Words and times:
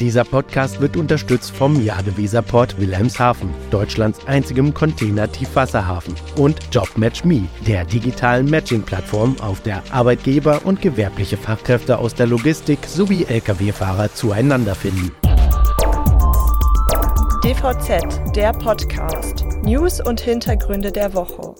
Dieser 0.00 0.24
Podcast 0.24 0.80
wird 0.82 0.96
unterstützt 0.96 1.52
vom 1.52 1.82
Jadeweserport 1.82 2.78
Wilhelmshaven, 2.78 3.48
Deutschlands 3.70 4.26
einzigem 4.26 4.74
Container-Tiefwasserhafen, 4.74 6.14
und 6.36 6.58
JobMatchMe, 6.70 7.48
der 7.66 7.86
digitalen 7.86 8.50
Matching-Plattform, 8.50 9.36
auf 9.40 9.62
der 9.62 9.82
Arbeitgeber 9.90 10.60
und 10.64 10.82
gewerbliche 10.82 11.38
Fachkräfte 11.38 11.98
aus 11.98 12.14
der 12.14 12.26
Logistik 12.26 12.80
sowie 12.86 13.24
Lkw-Fahrer 13.24 14.12
zueinander 14.12 14.74
finden. 14.74 15.12
DVZ, 17.42 18.34
der 18.34 18.52
Podcast. 18.52 19.44
News 19.62 20.00
und 20.00 20.20
Hintergründe 20.20 20.92
der 20.92 21.14
Woche. 21.14 21.54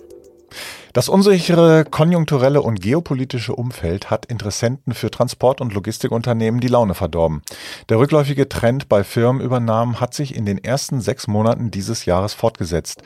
Das 0.97 1.11
unsichere 1.11 1.85
konjunkturelle 1.85 2.62
und 2.62 2.81
geopolitische 2.81 3.55
Umfeld 3.55 4.09
hat 4.09 4.25
Interessenten 4.25 4.95
für 4.95 5.11
Transport- 5.11 5.61
und 5.61 5.75
Logistikunternehmen 5.75 6.59
die 6.59 6.69
Laune 6.69 6.95
verdorben. 6.95 7.43
Der 7.91 7.99
rückläufige 7.99 8.49
Trend 8.49 8.89
bei 8.89 9.05
Firmenübernahmen 9.05 10.01
hat 10.01 10.15
sich 10.15 10.34
in 10.34 10.47
den 10.47 10.56
ersten 10.56 11.03
sechs 11.03 11.27
Monaten 11.27 11.70
dieses 11.70 12.06
Jahres 12.06 12.33
fortgesetzt. 12.33 13.03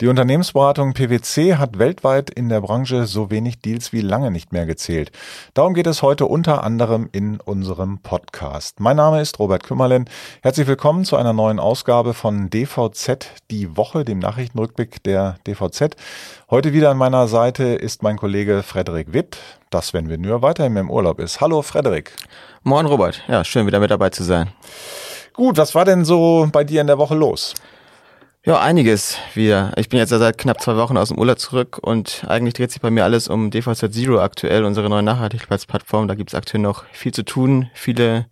Die 0.00 0.06
Unternehmensberatung 0.06 0.94
PwC 0.94 1.56
hat 1.56 1.80
weltweit 1.80 2.30
in 2.30 2.48
der 2.48 2.60
Branche 2.60 3.06
so 3.06 3.32
wenig 3.32 3.58
Deals 3.58 3.92
wie 3.92 4.02
lange 4.02 4.30
nicht 4.30 4.52
mehr 4.52 4.64
gezählt. 4.64 5.10
Darum 5.52 5.74
geht 5.74 5.88
es 5.88 6.00
heute 6.00 6.26
unter 6.26 6.62
anderem 6.62 7.08
in 7.10 7.40
unserem 7.40 7.98
Podcast. 7.98 8.78
Mein 8.78 8.98
Name 8.98 9.20
ist 9.20 9.40
Robert 9.40 9.64
Kümmerlen. 9.64 10.08
Herzlich 10.42 10.68
willkommen 10.68 11.04
zu 11.04 11.16
einer 11.16 11.32
neuen 11.32 11.58
Ausgabe 11.58 12.14
von 12.14 12.50
DVZ, 12.50 13.32
die 13.50 13.76
Woche, 13.76 14.04
dem 14.04 14.20
Nachrichtenrückblick 14.20 15.02
der 15.02 15.38
DVZ. 15.44 15.96
Heute 16.52 16.74
wieder 16.74 16.90
an 16.90 16.98
meiner 16.98 17.28
Seite 17.28 17.64
ist 17.64 18.02
mein 18.02 18.18
Kollege 18.18 18.62
Frederik 18.62 19.14
Witt, 19.14 19.38
das 19.70 19.94
wenn 19.94 20.10
wir 20.10 20.18
nur 20.18 20.42
weiterhin 20.42 20.76
im 20.76 20.90
Urlaub 20.90 21.18
ist. 21.18 21.40
Hallo 21.40 21.62
Frederik. 21.62 22.12
Moin 22.62 22.84
Robert, 22.84 23.22
ja, 23.26 23.42
schön 23.42 23.66
wieder 23.66 23.80
mit 23.80 23.90
dabei 23.90 24.10
zu 24.10 24.22
sein. 24.22 24.52
Gut, 25.32 25.56
was 25.56 25.74
war 25.74 25.86
denn 25.86 26.04
so 26.04 26.46
bei 26.52 26.62
dir 26.62 26.82
in 26.82 26.88
der 26.88 26.98
Woche 26.98 27.14
los? 27.14 27.54
Ja, 28.44 28.60
einiges 28.60 29.18
wieder. 29.34 29.72
Ich 29.76 29.88
bin 29.88 30.00
jetzt 30.00 30.10
seit 30.10 30.36
knapp 30.36 30.60
zwei 30.60 30.74
Wochen 30.74 30.96
aus 30.96 31.10
dem 31.10 31.18
Urlaub 31.18 31.38
zurück 31.38 31.78
und 31.80 32.24
eigentlich 32.26 32.54
dreht 32.54 32.72
sich 32.72 32.82
bei 32.82 32.90
mir 32.90 33.04
alles 33.04 33.28
um 33.28 33.52
DVZ 33.52 33.94
Zero 33.94 34.18
aktuell, 34.18 34.64
unsere 34.64 34.88
neue 34.88 35.04
Nachhaltigkeitsplattform. 35.04 36.08
Da 36.08 36.16
gibt 36.16 36.30
es 36.30 36.34
aktuell 36.34 36.60
noch 36.60 36.84
viel 36.90 37.14
zu 37.14 37.24
tun, 37.24 37.70
viele 37.72 38.26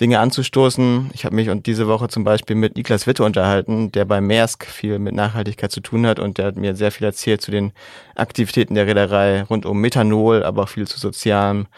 Dinge 0.00 0.18
anzustoßen. 0.18 1.12
Ich 1.14 1.24
habe 1.24 1.36
mich 1.36 1.50
und 1.50 1.66
diese 1.66 1.86
Woche 1.86 2.08
zum 2.08 2.24
Beispiel 2.24 2.56
mit 2.56 2.76
Niklas 2.76 3.06
Witte 3.06 3.22
unterhalten, 3.22 3.92
der 3.92 4.04
bei 4.06 4.20
Maersk 4.20 4.66
viel 4.66 4.98
mit 4.98 5.14
Nachhaltigkeit 5.14 5.70
zu 5.70 5.80
tun 5.80 6.04
hat 6.04 6.18
und 6.18 6.38
der 6.38 6.46
hat 6.46 6.56
mir 6.56 6.74
sehr 6.74 6.90
viel 6.90 7.04
erzählt 7.04 7.40
zu 7.40 7.52
den 7.52 7.70
Aktivitäten 8.16 8.74
der 8.74 8.88
Reederei 8.88 9.42
rund 9.42 9.66
um 9.66 9.80
Methanol, 9.80 10.42
aber 10.42 10.64
auch 10.64 10.68
viel 10.68 10.88
zu 10.88 10.98
Sozialem. 10.98 11.68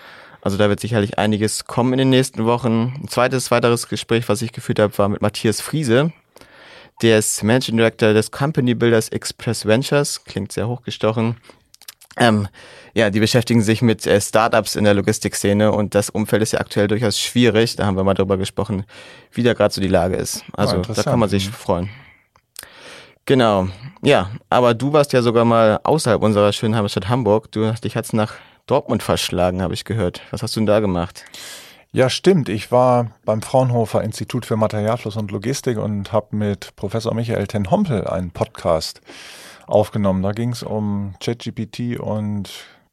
Also 0.40 0.56
da 0.56 0.70
wird 0.70 0.80
sicherlich 0.80 1.18
einiges 1.18 1.66
kommen 1.66 1.92
in 1.92 1.98
den 1.98 2.08
nächsten 2.10 2.46
Wochen. 2.46 2.94
Ein 3.02 3.08
zweites, 3.08 3.50
weiteres 3.50 3.86
Gespräch, 3.86 4.30
was 4.30 4.40
ich 4.40 4.52
geführt 4.52 4.78
habe, 4.78 4.96
war 4.96 5.10
mit 5.10 5.20
Matthias 5.20 5.60
Friese. 5.60 6.14
Der 7.02 7.18
ist 7.18 7.42
Managing 7.42 7.76
Director 7.76 8.14
des 8.14 8.30
Company 8.30 8.74
Builders 8.74 9.10
Express 9.10 9.66
Ventures. 9.66 10.24
Klingt 10.24 10.52
sehr 10.52 10.68
hochgestochen. 10.68 11.36
Ähm, 12.16 12.48
ja, 12.94 13.10
die 13.10 13.20
beschäftigen 13.20 13.60
sich 13.60 13.82
mit 13.82 14.06
äh, 14.06 14.20
Startups 14.20 14.74
in 14.74 14.84
der 14.84 14.94
Logistikszene 14.94 15.70
und 15.70 15.94
das 15.94 16.08
Umfeld 16.08 16.42
ist 16.42 16.52
ja 16.52 16.60
aktuell 16.60 16.88
durchaus 16.88 17.20
schwierig. 17.20 17.76
Da 17.76 17.84
haben 17.84 17.96
wir 17.96 18.04
mal 18.04 18.14
drüber 18.14 18.38
gesprochen, 18.38 18.84
wie 19.32 19.42
da 19.42 19.52
gerade 19.52 19.74
so 19.74 19.82
die 19.82 19.88
Lage 19.88 20.16
ist. 20.16 20.42
Also 20.54 20.78
da 20.78 21.02
kann 21.02 21.18
man 21.18 21.28
sich 21.28 21.50
freuen. 21.50 21.90
Genau. 23.26 23.68
Ja, 24.02 24.30
aber 24.48 24.72
du 24.72 24.92
warst 24.92 25.12
ja 25.12 25.20
sogar 25.20 25.44
mal 25.44 25.80
außerhalb 25.82 26.22
unserer 26.22 26.52
schönen 26.52 26.76
Heimatstadt 26.76 27.08
Hamburg. 27.08 27.52
Du 27.52 27.66
hast 27.66 27.84
dich 27.84 27.96
hat's 27.96 28.14
nach 28.14 28.34
Dortmund 28.66 29.02
verschlagen, 29.02 29.60
habe 29.60 29.74
ich 29.74 29.84
gehört. 29.84 30.22
Was 30.30 30.42
hast 30.42 30.56
du 30.56 30.60
denn 30.60 30.66
da 30.66 30.80
gemacht? 30.80 31.24
Ja, 31.96 32.10
stimmt. 32.10 32.50
Ich 32.50 32.70
war 32.70 33.10
beim 33.24 33.40
Fraunhofer 33.40 34.04
Institut 34.04 34.44
für 34.44 34.58
Materialfluss 34.58 35.16
und 35.16 35.30
Logistik 35.30 35.78
und 35.78 36.12
habe 36.12 36.36
mit 36.36 36.76
Professor 36.76 37.14
Michael 37.14 37.46
Ten 37.46 37.70
Hompel 37.70 38.06
einen 38.06 38.32
Podcast 38.32 39.00
aufgenommen. 39.66 40.22
Da 40.22 40.32
ging 40.32 40.50
es 40.52 40.62
um 40.62 41.14
ChatGPT 41.20 41.98
und 41.98 42.50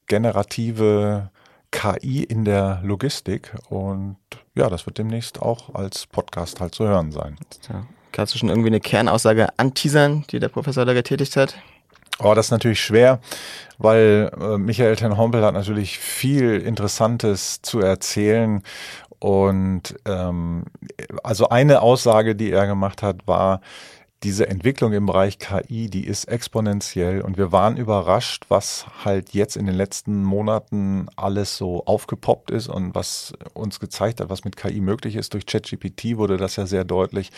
generative 0.08 1.32
KI 1.72 2.24
in 2.24 2.46
der 2.46 2.80
Logistik. 2.82 3.54
Und 3.68 4.16
ja, 4.56 4.70
das 4.70 4.86
wird 4.86 5.00
demnächst 5.00 5.42
auch 5.42 5.76
als 5.76 6.08
Podcast 6.08 6.62
halt 6.62 6.74
zu 6.74 6.88
hören 6.88 7.12
sein. 7.12 7.36
Ja. 7.68 7.86
Kannst 8.14 8.36
du 8.36 8.38
schon 8.38 8.48
irgendwie 8.48 8.70
eine 8.70 8.80
Kernaussage 8.80 9.50
anteasern, 9.58 10.24
die 10.32 10.40
der 10.40 10.48
Professor 10.48 10.86
da 10.86 10.94
getätigt 10.94 11.36
hat? 11.36 11.58
Oh, 12.24 12.34
das 12.34 12.48
ist 12.48 12.52
natürlich 12.52 12.82
schwer, 12.82 13.20
weil 13.78 14.32
äh, 14.40 14.58
Michael 14.58 14.96
Ten 14.96 15.18
Hompel 15.18 15.44
hat 15.44 15.54
natürlich 15.54 16.00
viel 16.00 16.58
Interessantes 16.62 17.62
zu 17.62 17.82
erzählen. 17.82 18.64
Und 19.20 19.96
ähm, 20.06 20.64
also 21.22 21.50
eine 21.50 21.82
Aussage, 21.82 22.36
die 22.36 22.52
er 22.52 22.66
gemacht 22.66 23.04
hat, 23.04 23.28
war, 23.28 23.60
diese 24.24 24.48
Entwicklung 24.48 24.94
im 24.94 25.06
Bereich 25.06 25.38
KI, 25.38 25.90
die 25.90 26.06
ist 26.08 26.26
exponentiell 26.26 27.22
und 27.22 27.38
wir 27.38 27.52
waren 27.52 27.76
überrascht, 27.76 28.46
was 28.48 28.86
halt 29.04 29.32
jetzt 29.32 29.58
in 29.58 29.66
den 29.66 29.76
letzten 29.76 30.24
Monaten 30.24 31.08
alles 31.18 31.58
so 31.58 31.86
aufgepoppt 31.86 32.50
ist 32.50 32.70
und 32.70 32.96
was 32.96 33.34
uns 33.54 33.82
gezeigt 33.82 34.22
hat, 34.22 34.30
was 34.30 34.46
mit 34.46 34.56
KI 34.56 34.80
möglich 34.80 35.18
ist. 35.18 35.34
Durch 35.34 35.46
ChatGPT 35.46 36.18
wurde 36.18 36.38
das 36.38 36.56
ja 36.56 36.66
sehr 36.66 36.86
deutlich. 36.86 37.32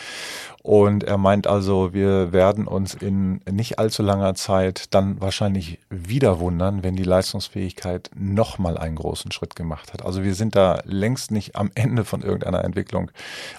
Und 0.62 1.04
er 1.04 1.18
meint 1.18 1.48
also, 1.48 1.94
wir 1.94 2.32
werden 2.32 2.68
uns 2.68 2.94
in 2.94 3.42
nicht 3.50 3.80
allzu 3.80 4.04
langer 4.04 4.36
Zeit 4.36 4.94
dann 4.94 5.20
wahrscheinlich 5.22 5.80
wieder 5.90 6.40
wundern, 6.40 6.84
wenn 6.84 6.96
die 6.96 7.04
Leistungsfähigkeit 7.04 8.12
nochmal 8.16 8.78
einen 8.78 8.96
großen 8.96 9.32
Schritt 9.32 9.56
gemacht 9.56 9.92
hat. 9.94 10.06
Also 10.06 10.24
wir 10.24 10.36
sind 10.36 10.56
da 10.56 10.82
längst 10.86 11.32
nicht 11.32 11.56
am 11.56 11.72
Ende 11.74 12.06
von 12.06 12.22
irgendeiner 12.22 12.64
Entwicklung 12.64 13.12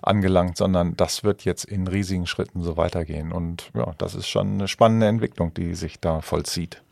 angelangt, 0.03 0.56
sondern 0.56 0.97
das 0.97 1.25
wird 1.25 1.44
jetzt 1.44 1.64
in 1.64 1.88
riesigen 1.88 2.26
Schritten 2.26 2.62
so 2.62 2.76
weitergehen 2.76 3.16
gehen. 3.16 3.32
Und 3.32 3.71
ja, 3.75 3.94
das 3.99 4.15
ist 4.15 4.28
schon 4.28 4.54
eine 4.54 4.69
spannende 4.69 5.06
Entwicklung, 5.06 5.54
die 5.54 5.75
sich 5.75 6.00
da 6.00 6.21
vollzieht. 6.21 6.82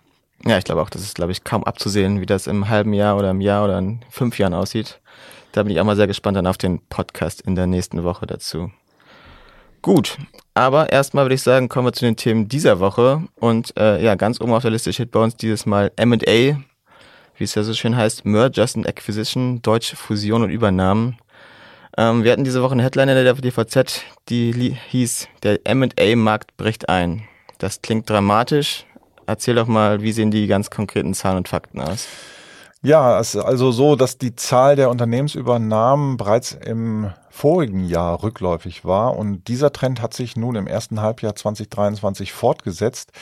Ja, 0.47 0.59
ich 0.59 0.65
glaube 0.65 0.83
auch, 0.83 0.91
das 0.91 1.03
ist, 1.03 1.15
glaube 1.15 1.33
ich, 1.33 1.45
kaum 1.45 1.65
abzusehen, 1.65 2.21
wie 2.21 2.27
das 2.27 2.47
im 2.47 2.69
halben 2.69 2.93
Jahr 2.93 3.17
oder 3.17 3.31
im 3.31 3.41
Jahr 3.41 3.65
oder 3.65 3.79
in 3.79 4.01
fünf 4.11 4.39
Jahren 4.39 4.55
aussieht. 4.55 5.01
Da 5.53 5.63
bin 5.63 5.73
ich 5.73 5.81
auch 5.81 5.85
mal 5.85 5.97
sehr 5.97 6.07
gespannt 6.07 6.37
dann 6.37 6.47
auf 6.47 6.59
den 6.59 6.81
Podcast 6.89 7.41
in 7.43 7.55
der 7.55 7.67
nächsten 7.67 8.03
Woche 8.03 8.27
dazu. 8.27 8.71
Gut, 9.81 10.19
aber 10.55 10.91
erstmal 10.91 11.27
würde 11.27 11.35
ich 11.35 11.43
sagen, 11.43 11.69
kommen 11.69 11.87
wir 11.87 11.93
zu 11.93 12.05
den 12.05 12.17
Themen 12.17 12.49
dieser 12.49 12.81
Woche. 12.81 13.23
Und 13.37 13.77
äh, 13.79 14.03
ja, 14.03 14.15
ganz 14.17 14.41
oben 14.41 14.53
auf 14.53 14.63
der 14.63 14.71
Liste 14.71 14.93
steht 14.93 15.13
bei 15.13 15.21
uns 15.21 15.37
dieses 15.37 15.67
Mal 15.67 15.93
MA, 16.03 16.17
wie 17.37 17.45
es 17.45 17.55
ja 17.55 17.63
so 17.63 17.75
schön 17.75 17.97
heißt, 17.97 18.25
Mergers 18.25 18.77
and 18.77 18.89
Acquisition, 18.89 19.63
deutsche 19.63 19.97
Fusion 19.97 20.43
und 20.43 20.51
Übernahmen. 20.51 21.19
Ähm, 21.97 22.25
wir 22.25 22.33
hatten 22.33 22.45
diese 22.45 22.63
Woche 22.63 22.73
eine 22.73 22.83
Headline 22.83 23.11
in 23.11 23.25
der 23.25 23.35
DVZ, 23.35 24.03
die 24.29 24.77
hieß, 24.91 25.29
der 25.43 25.61
M&A-Markt 25.65 26.57
bricht 26.57 26.89
ein. 26.89 27.23
Das 27.59 27.83
klingt 27.83 28.11
dramatisch. 28.11 28.85
Erzähl 29.27 29.55
doch 29.55 29.67
mal, 29.69 30.03
wie 30.03 30.13
sehen 30.13 30.31
die 30.31 30.47
ganz 30.47 30.71
konkreten 30.71 31.15
Zahlen 31.15 31.39
und 31.39 31.49
Fakten 31.49 31.81
aus? 31.81 32.09
Ja, 32.83 33.19
es 33.19 33.35
ist 33.35 33.43
also 33.43 33.73
so, 33.73 33.97
dass 33.97 34.19
die 34.19 34.37
Zahl 34.37 34.77
der 34.77 34.91
Unternehmensübernahmen 34.91 36.19
bereits 36.19 36.53
im 36.53 37.11
vorigen 37.31 37.87
Jahr 37.87 38.23
rückläufig 38.23 38.85
war 38.85 39.17
und 39.17 39.49
dieser 39.49 39.73
Trend 39.73 40.03
hat 40.03 40.13
sich 40.13 40.37
nun 40.37 40.55
im 40.55 40.67
ersten 40.67 41.01
Halbjahr 41.01 41.35
2023 41.35 42.35
fortgesetzt. 42.35 43.13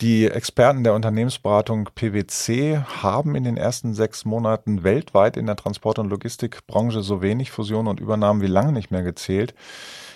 Die 0.00 0.30
Experten 0.30 0.84
der 0.84 0.94
Unternehmensberatung 0.94 1.88
PwC 1.92 2.78
haben 3.02 3.34
in 3.34 3.42
den 3.42 3.56
ersten 3.56 3.94
sechs 3.94 4.24
Monaten 4.24 4.84
weltweit 4.84 5.36
in 5.36 5.46
der 5.46 5.56
Transport- 5.56 5.98
und 5.98 6.08
Logistikbranche 6.08 7.02
so 7.02 7.20
wenig 7.20 7.50
Fusionen 7.50 7.88
und 7.88 7.98
Übernahmen 7.98 8.40
wie 8.40 8.46
lange 8.46 8.70
nicht 8.70 8.92
mehr 8.92 9.02
gezählt. 9.02 9.54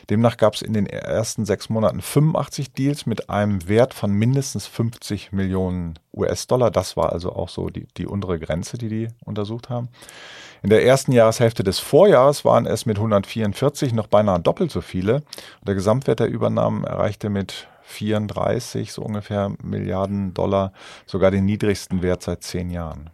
Demnach 0.08 0.36
gab 0.36 0.54
es 0.54 0.62
in 0.62 0.72
den 0.72 0.86
ersten 0.86 1.44
sechs 1.44 1.68
Monaten 1.68 2.00
85 2.00 2.72
Deals 2.72 3.06
mit 3.06 3.28
einem 3.28 3.66
Wert 3.66 3.92
von 3.92 4.12
mindestens 4.12 4.68
50 4.68 5.32
Millionen 5.32 5.98
US-Dollar. 6.14 6.70
Das 6.70 6.96
war 6.96 7.12
also 7.12 7.32
auch 7.32 7.48
so 7.48 7.68
die, 7.68 7.88
die 7.96 8.06
untere 8.06 8.38
Grenze, 8.38 8.78
die 8.78 8.88
die 8.88 9.08
untersucht 9.24 9.68
haben. 9.68 9.88
In 10.62 10.70
der 10.70 10.84
ersten 10.84 11.10
Jahreshälfte 11.10 11.64
des 11.64 11.80
Vorjahres 11.80 12.44
waren 12.44 12.66
es 12.66 12.86
mit 12.86 12.98
144 12.98 13.92
noch 13.94 14.06
beinahe 14.06 14.38
doppelt 14.38 14.70
so 14.70 14.80
viele. 14.80 15.24
Der 15.66 15.74
Gesamtwert 15.74 16.20
der 16.20 16.28
Übernahmen 16.28 16.84
erreichte 16.84 17.30
mit 17.30 17.66
34 17.92 18.92
so 18.92 19.02
ungefähr 19.02 19.52
Milliarden 19.62 20.34
Dollar, 20.34 20.72
sogar 21.06 21.30
den 21.30 21.44
niedrigsten 21.44 22.02
Wert 22.02 22.22
seit 22.22 22.42
zehn 22.42 22.70
Jahren. 22.70 23.10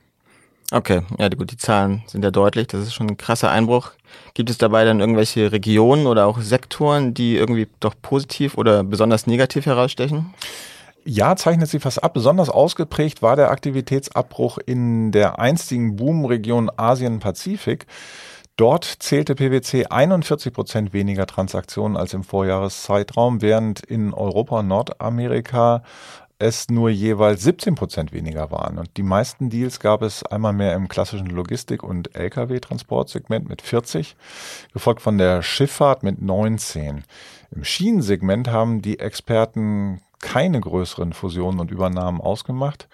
Okay, 0.70 1.00
ja 1.18 1.28
gut, 1.30 1.50
die 1.50 1.56
Zahlen 1.56 2.02
sind 2.06 2.22
ja 2.22 2.30
deutlich, 2.30 2.66
das 2.66 2.82
ist 2.82 2.92
schon 2.92 3.08
ein 3.08 3.16
krasser 3.16 3.50
Einbruch. 3.50 3.92
Gibt 4.34 4.50
es 4.50 4.58
dabei 4.58 4.84
dann 4.84 5.00
irgendwelche 5.00 5.50
Regionen 5.50 6.06
oder 6.06 6.26
auch 6.26 6.40
Sektoren, 6.40 7.14
die 7.14 7.36
irgendwie 7.36 7.68
doch 7.80 7.94
positiv 8.00 8.58
oder 8.58 8.84
besonders 8.84 9.26
negativ 9.26 9.64
herausstechen? 9.64 10.34
Ja, 11.06 11.36
zeichnet 11.36 11.70
sich 11.70 11.82
was 11.86 11.98
ab. 11.98 12.12
Besonders 12.12 12.50
ausgeprägt 12.50 13.22
war 13.22 13.34
der 13.34 13.50
Aktivitätsabbruch 13.50 14.58
in 14.58 15.10
der 15.10 15.38
einstigen 15.38 15.96
Boomregion 15.96 16.70
Asien-Pazifik. 16.76 17.86
Dort 18.58 18.84
zählte 18.84 19.36
PwC 19.36 19.86
41 19.86 20.52
Prozent 20.52 20.92
weniger 20.92 21.26
Transaktionen 21.26 21.96
als 21.96 22.12
im 22.12 22.24
Vorjahreszeitraum, 22.24 23.40
während 23.40 23.78
in 23.78 24.12
Europa 24.12 24.58
und 24.58 24.66
Nordamerika 24.66 25.84
es 26.40 26.68
nur 26.68 26.90
jeweils 26.90 27.44
17 27.44 27.76
Prozent 27.76 28.12
weniger 28.12 28.50
waren. 28.50 28.78
Und 28.78 28.96
die 28.96 29.04
meisten 29.04 29.48
Deals 29.48 29.78
gab 29.78 30.02
es 30.02 30.24
einmal 30.24 30.54
mehr 30.54 30.74
im 30.74 30.88
klassischen 30.88 31.28
Logistik- 31.28 31.84
und 31.84 32.16
Lkw-Transportsegment 32.16 33.48
mit 33.48 33.62
40, 33.62 34.16
gefolgt 34.72 35.02
von 35.02 35.18
der 35.18 35.42
Schifffahrt 35.42 36.02
mit 36.02 36.20
19. 36.20 37.04
Im 37.52 37.62
Schienensegment 37.62 38.48
haben 38.48 38.82
die 38.82 38.98
Experten 38.98 40.00
keine 40.20 40.60
größeren 40.60 41.12
Fusionen 41.12 41.60
und 41.60 41.70
Übernahmen 41.70 42.20
ausgemacht. 42.20 42.88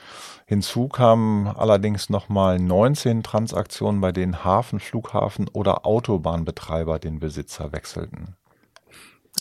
Hinzu 0.47 0.89
kamen 0.89 1.47
allerdings 1.47 2.11
nochmal 2.11 2.59
19 2.59 3.23
Transaktionen, 3.23 4.01
bei 4.01 4.13
denen 4.13 4.45
Hafen, 4.45 4.81
Flughafen 4.81 5.49
oder 5.49 5.87
Autobahnbetreiber 5.87 6.99
den 6.99 7.19
Besitzer 7.19 7.73
wechselten. 7.73 8.37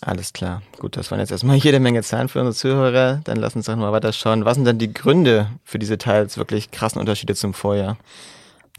Alles 0.02 0.34
klar. 0.34 0.62
Gut, 0.80 0.98
das 0.98 1.12
waren 1.12 1.20
jetzt 1.20 1.32
erstmal 1.32 1.56
jede 1.58 1.80
Menge 1.80 2.02
Zahlen 2.04 2.30
für 2.30 2.40
unsere 2.40 2.56
Zuhörer. 2.56 3.22
Dann 3.24 3.38
lass 3.38 3.56
uns 3.56 3.66
doch 3.66 3.76
mal 3.76 3.92
weiter 3.92 4.14
schauen. 4.14 4.46
Was 4.46 4.56
sind 4.56 4.66
denn 4.66 4.80
die 4.80 4.94
Gründe 4.94 5.50
für 5.64 5.80
diese 5.80 5.98
teils 5.98 6.38
wirklich 6.38 6.72
krassen 6.72 7.00
Unterschiede 7.00 7.36
zum 7.36 7.54
Vorjahr? 7.54 7.98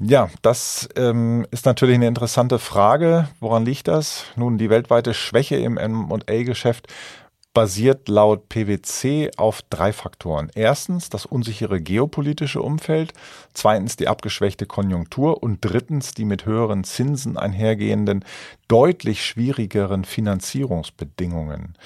Ja, 0.00 0.28
das 0.42 0.88
ähm, 0.96 1.46
ist 1.52 1.66
natürlich 1.66 1.94
eine 1.94 2.08
interessante 2.08 2.58
Frage. 2.58 3.28
Woran 3.38 3.64
liegt 3.64 3.86
das? 3.86 4.24
Nun, 4.34 4.58
die 4.58 4.68
weltweite 4.68 5.14
Schwäche 5.14 5.54
im 5.56 5.78
M&A-Geschäft 5.78 6.88
basiert 7.54 8.08
laut 8.08 8.48
PwC 8.48 9.30
auf 9.36 9.62
drei 9.70 9.92
Faktoren. 9.92 10.50
Erstens 10.56 11.08
das 11.08 11.24
unsichere 11.24 11.80
geopolitische 11.80 12.60
Umfeld, 12.60 13.12
zweitens 13.54 13.94
die 13.94 14.08
abgeschwächte 14.08 14.66
Konjunktur 14.66 15.40
und 15.42 15.58
drittens 15.60 16.14
die 16.14 16.24
mit 16.24 16.46
höheren 16.46 16.82
Zinsen 16.82 17.38
einhergehenden, 17.38 18.24
deutlich 18.66 19.24
schwierigeren 19.24 20.04
Finanzierungsbedingungen. 20.04 21.76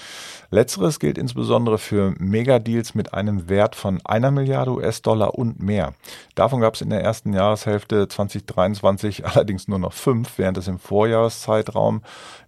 Letzteres 0.51 1.01
gilt 1.01 1.19
insbesondere 1.19 1.77
für 1.77 2.15
Megadeals 2.19 2.95
mit 2.95 3.13
einem 3.13 3.51
Wert 3.51 3.77
von 3.77 4.01
einer 4.07 4.31
Milliarde 4.31 4.73
US-Dollar 4.73 5.35
und 5.35 5.63
mehr. 5.63 5.93
Davon 6.35 6.63
gab 6.63 6.75
es 6.75 6.81
in 6.81 6.89
der 6.89 7.03
ersten 7.03 7.35
Jahreshälfte 7.35 8.09
2023 8.09 9.27
allerdings 9.27 9.69
nur 9.69 9.79
noch 9.79 9.93
fünf, 9.93 10.39
während 10.39 10.57
es 10.57 10.67
im 10.67 10.79
Vorjahreszeitraum 10.79 12.03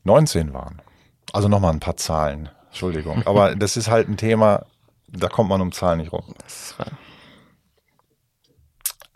19 0.05 0.55
waren. 0.55 0.81
Also 1.35 1.49
nochmal 1.49 1.75
ein 1.75 1.81
paar 1.81 1.99
Zahlen. 1.99 2.49
Entschuldigung. 2.71 3.23
Aber 3.27 3.55
das 3.55 3.77
ist 3.77 3.89
halt 3.89 4.09
ein 4.09 4.17
Thema, 4.17 4.67
da 5.09 5.29
kommt 5.29 5.51
man 5.51 5.61
um 5.61 5.73
Zahlen 5.73 5.99
nicht 5.99 6.13
rum. 6.13 6.35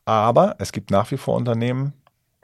Aber 0.05 0.57
es 0.59 0.73
gibt 0.73 0.91
nach 0.91 1.11
wie 1.11 1.17
vor 1.17 1.35
Unternehmen, 1.37 1.95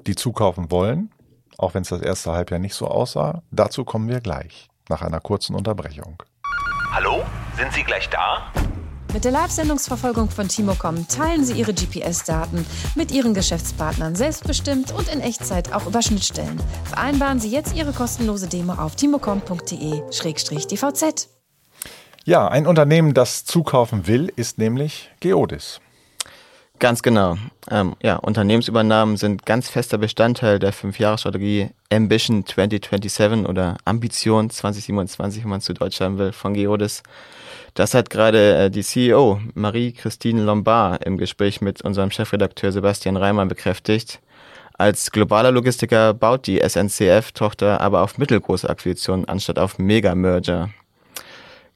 die 0.07 0.15
zukaufen 0.15 0.71
wollen, 0.71 1.11
auch 1.59 1.75
wenn 1.75 1.83
es 1.83 1.89
das 1.91 2.01
erste 2.01 2.33
Halbjahr 2.33 2.59
nicht 2.59 2.75
so 2.75 2.89
aussah. 2.89 3.43
Dazu 3.51 3.85
kommen 3.85 4.09
wir 4.09 4.21
gleich, 4.21 4.69
nach 4.89 5.03
einer 5.03 5.21
kurzen 5.21 5.55
Unterbrechung. 5.55 6.23
Hallo? 6.93 7.23
Sind 7.57 7.73
Sie 7.73 7.83
gleich 7.83 8.09
da? 8.09 8.51
Mit 9.13 9.25
der 9.25 9.33
Live-Sendungsverfolgung 9.33 10.31
von 10.31 10.47
Timocom 10.47 11.09
teilen 11.09 11.45
Sie 11.45 11.55
Ihre 11.55 11.75
GPS-Daten 11.75 12.65
mit 12.95 13.11
Ihren 13.11 13.35
Geschäftspartnern 13.35 14.15
selbstbestimmt 14.15 14.93
und 14.93 15.13
in 15.13 15.21
Echtzeit 15.21 15.73
auch 15.73 15.85
über 15.87 16.01
Schnittstellen. 16.01 16.61
Vereinbaren 16.85 17.41
Sie 17.41 17.51
jetzt 17.51 17.75
Ihre 17.75 17.93
kostenlose 17.93 18.47
Demo 18.47 18.75
auf 18.75 18.95
timocom.de-dvz. 18.95 21.29
Ja, 22.25 22.47
ein 22.47 22.69
Unternehmen, 22.69 23.13
das 23.13 23.45
zukaufen 23.45 24.07
will, 24.07 24.33
ist 24.37 24.59
nämlich 24.59 25.11
Geodis. 25.19 25.81
Ganz 26.79 27.03
genau. 27.03 27.37
Ähm, 27.71 27.97
ja, 28.03 28.17
Unternehmensübernahmen 28.17 29.17
sind 29.17 29.45
ganz 29.45 29.69
fester 29.69 29.99
Bestandteil 29.99 30.61
der 30.61 30.73
Fünfjahresstrategie 30.73 31.71
Ambition 31.93 32.47
2027 32.47 33.47
oder 33.47 33.77
Ambition 33.85 34.49
2027, 34.49 35.43
wenn 35.43 35.51
man 35.51 35.59
es 35.59 35.65
zu 35.65 35.75
Deutsch 35.75 36.01
haben 36.01 36.19
will, 36.19 36.33
von 36.33 36.55
Geodis. 36.55 37.03
Das 37.75 37.95
hat 37.95 38.11
gerade 38.11 38.57
äh, 38.57 38.71
die 38.71 38.83
CEO 38.83 39.41
Marie-Christine 39.55 40.43
Lombard 40.43 41.05
im 41.05 41.19
Gespräch 41.19 41.61
mit 41.61 41.83
unserem 41.83 42.11
Chefredakteur 42.11 42.73
Sebastian 42.73 43.17
Reimann 43.17 43.49
bekräftigt. 43.49 44.21
Als 44.75 45.11
globaler 45.11 45.53
Logistiker 45.53 46.15
baut 46.15 46.47
die 46.47 46.61
SNCF-Tochter 46.67 47.81
aber 47.81 48.03
auf 48.03 48.19
mittelgroße 48.19 48.69
Akquisitionen 48.69 49.27
anstatt 49.27 49.59
auf 49.59 49.79
Mega-Merger. 49.79 50.71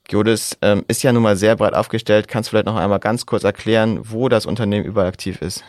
Geodis 0.05 0.56
ähm, 0.62 0.85
ist 0.88 1.02
ja 1.02 1.12
nun 1.12 1.23
mal 1.23 1.37
sehr 1.37 1.56
breit 1.56 1.75
aufgestellt. 1.75 2.29
Kannst 2.29 2.49
du 2.49 2.50
vielleicht 2.50 2.67
noch 2.67 2.76
einmal 2.76 3.00
ganz 3.00 3.26
kurz 3.26 3.44
erklären, 3.44 4.00
wo 4.02 4.29
das 4.29 4.47
Unternehmen 4.47 4.85
überall 4.85 5.08
aktiv 5.08 5.40
ist? 5.40 5.64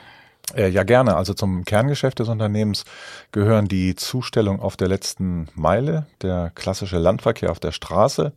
Äh, 0.54 0.70
ja, 0.70 0.84
gerne. 0.84 1.16
Also 1.16 1.34
zum 1.34 1.66
Kerngeschäft 1.66 2.20
des 2.20 2.30
Unternehmens 2.30 2.86
gehören 3.32 3.68
die 3.68 3.96
Zustellung 3.96 4.60
auf 4.60 4.78
der 4.78 4.88
letzten 4.88 5.48
Meile, 5.56 6.06
der 6.22 6.52
klassische 6.54 6.98
Landverkehr 7.00 7.52
auf 7.52 7.60
der 7.60 7.72
Straße, 7.72 8.34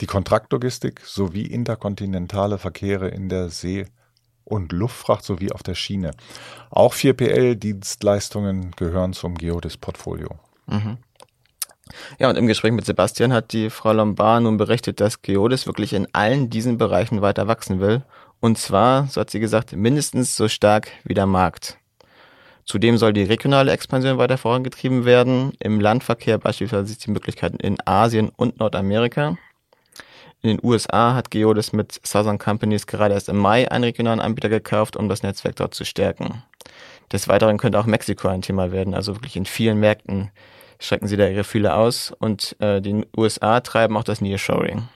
die 0.00 0.06
Kontraktlogistik 0.06 1.00
sowie 1.04 1.46
interkontinentale 1.46 2.58
Verkehre 2.58 3.08
in 3.08 3.28
der 3.28 3.48
See- 3.50 3.86
und 4.44 4.72
Luftfracht 4.72 5.24
sowie 5.24 5.52
auf 5.52 5.62
der 5.62 5.74
Schiene. 5.74 6.12
Auch 6.70 6.94
4PL-Dienstleistungen 6.94 8.72
gehören 8.72 9.12
zum 9.12 9.36
Geodis-Portfolio. 9.36 10.30
Mhm. 10.66 10.98
Ja, 12.18 12.30
und 12.30 12.36
im 12.36 12.46
Gespräch 12.46 12.72
mit 12.72 12.86
Sebastian 12.86 13.32
hat 13.32 13.52
die 13.52 13.70
Frau 13.70 13.92
Lombard 13.92 14.42
nun 14.42 14.56
berichtet, 14.56 15.00
dass 15.00 15.22
Geodis 15.22 15.66
wirklich 15.66 15.92
in 15.92 16.06
allen 16.12 16.48
diesen 16.48 16.78
Bereichen 16.78 17.22
weiter 17.22 17.48
wachsen 17.48 17.80
will. 17.80 18.02
Und 18.40 18.58
zwar, 18.58 19.06
so 19.06 19.20
hat 19.20 19.30
sie 19.30 19.40
gesagt, 19.40 19.72
mindestens 19.72 20.36
so 20.36 20.48
stark 20.48 20.88
wie 21.04 21.14
der 21.14 21.26
Markt. 21.26 21.78
Zudem 22.64 22.96
soll 22.96 23.12
die 23.12 23.24
regionale 23.24 23.72
Expansion 23.72 24.18
weiter 24.18 24.38
vorangetrieben 24.38 25.04
werden. 25.04 25.52
Im 25.58 25.80
Landverkehr 25.80 26.38
beispielsweise 26.38 26.96
die 26.96 27.10
Möglichkeiten 27.10 27.56
in 27.56 27.76
Asien 27.84 28.30
und 28.30 28.58
Nordamerika. 28.58 29.36
In 30.42 30.56
den 30.56 30.60
USA 30.64 31.14
hat 31.14 31.30
Geodis 31.30 31.72
mit 31.72 32.00
Southern 32.04 32.38
Companies 32.38 32.88
gerade 32.88 33.14
erst 33.14 33.28
im 33.28 33.36
Mai 33.36 33.70
einen 33.70 33.84
regionalen 33.84 34.18
Anbieter 34.18 34.48
gekauft, 34.48 34.96
um 34.96 35.08
das 35.08 35.22
Netzwerk 35.22 35.54
dort 35.54 35.72
zu 35.72 35.84
stärken. 35.84 36.42
Des 37.12 37.28
Weiteren 37.28 37.58
könnte 37.58 37.78
auch 37.78 37.86
Mexiko 37.86 38.26
ein 38.26 38.42
Thema 38.42 38.72
werden, 38.72 38.94
also 38.94 39.14
wirklich 39.14 39.36
in 39.36 39.46
vielen 39.46 39.78
Märkten 39.78 40.32
strecken 40.80 41.06
sie 41.06 41.16
da 41.16 41.28
ihre 41.28 41.44
Fühle 41.44 41.74
aus 41.76 42.12
und 42.18 42.56
äh, 42.58 42.80
die 42.80 43.06
USA 43.16 43.60
treiben 43.60 43.96
auch 43.96 44.02
das 44.02 44.20
Nearshoring. 44.20 44.88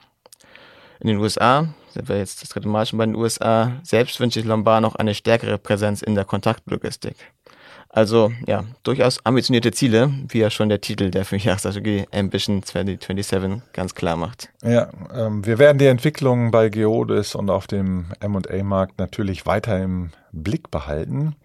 In 0.99 1.07
den 1.07 1.17
USA, 1.17 1.69
sind 1.91 2.09
wir 2.09 2.17
jetzt 2.17 2.41
das 2.41 2.49
dritte 2.49 2.67
Mal 2.67 2.85
schon 2.85 2.97
bei 2.97 3.05
den 3.05 3.15
USA, 3.15 3.71
selbst 3.83 4.19
wünscht 4.19 4.33
sich 4.33 4.43
Lombard 4.43 4.81
noch 4.81 4.95
eine 4.95 5.15
stärkere 5.15 5.57
Präsenz 5.57 6.01
in 6.01 6.15
der 6.15 6.25
Kontaktlogistik. 6.25 7.15
Also 7.89 8.31
ja, 8.45 8.63
durchaus 8.83 9.25
ambitionierte 9.25 9.71
Ziele, 9.71 10.11
wie 10.29 10.39
ja 10.39 10.49
schon 10.49 10.69
der 10.69 10.81
Titel 10.81 11.09
der 11.09 11.25
Fünfjahresstrategie 11.25 12.05
Ambition 12.13 12.61
2027 12.61 13.61
ganz 13.73 13.95
klar 13.95 14.17
macht. 14.17 14.49
Ja, 14.63 14.89
ähm, 15.13 15.45
wir 15.45 15.57
werden 15.57 15.77
die 15.77 15.87
Entwicklung 15.87 16.51
bei 16.51 16.69
Geodis 16.69 17.33
und 17.33 17.49
auf 17.49 17.67
dem 17.67 18.07
M&A-Markt 18.19 18.99
natürlich 18.99 19.45
weiter 19.45 19.81
im 19.81 20.11
Blick 20.31 20.69
behalten. 20.69 21.35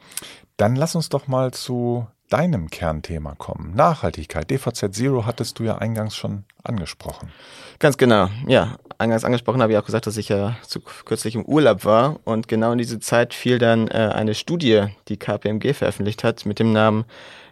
Dann 0.56 0.76
lass 0.76 0.94
uns 0.94 1.08
doch 1.08 1.28
mal 1.28 1.52
zu 1.52 2.06
deinem 2.28 2.70
Kernthema 2.70 3.34
kommen. 3.34 3.74
Nachhaltigkeit. 3.74 4.50
DVZ 4.50 4.94
Zero 4.94 5.26
hattest 5.26 5.58
du 5.58 5.64
ja 5.64 5.76
eingangs 5.76 6.16
schon 6.16 6.44
angesprochen. 6.64 7.30
Ganz 7.78 7.98
genau. 7.98 8.30
Ja, 8.46 8.76
eingangs 8.96 9.24
angesprochen 9.24 9.60
habe 9.60 9.72
ich 9.72 9.78
auch 9.78 9.84
gesagt, 9.84 10.06
dass 10.06 10.16
ich 10.16 10.30
ja 10.30 10.56
zu 10.62 10.80
kürzlich 10.80 11.34
im 11.34 11.44
Urlaub 11.44 11.84
war 11.84 12.20
und 12.24 12.48
genau 12.48 12.72
in 12.72 12.78
diese 12.78 13.00
Zeit 13.00 13.34
fiel 13.34 13.58
dann 13.58 13.88
äh, 13.88 14.12
eine 14.14 14.34
Studie, 14.34 14.86
die 15.08 15.18
KPMG 15.18 15.74
veröffentlicht 15.74 16.24
hat 16.24 16.46
mit 16.46 16.58
dem 16.58 16.72
Namen 16.72 17.04